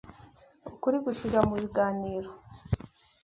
[0.71, 2.29] Ukuri gushirira mu biganiro